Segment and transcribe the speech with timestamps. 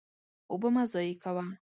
[0.51, 1.43] اوبه مه ضایع کوه.